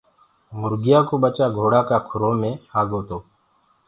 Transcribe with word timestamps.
مرگيآ 0.59 0.99
ڪو 1.07 1.15
ٻچآ 1.21 1.45
گھوڙآ 1.57 1.81
ڪآ 1.89 1.97
کُرو 2.07 2.31
مي 2.39 2.51
آگو 2.79 2.99
تو۔ 3.07 3.17